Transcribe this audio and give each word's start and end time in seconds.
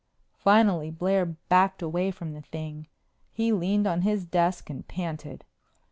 Finally 0.39 0.89
Blair 0.89 1.27
backed 1.27 1.83
away 1.83 2.09
from 2.09 2.33
the 2.33 2.41
thing. 2.41 2.87
He 3.29 3.53
leaned 3.53 3.85
on 3.85 4.01
his 4.01 4.25
desk 4.25 4.67
and 4.67 4.87
panted. 4.87 5.45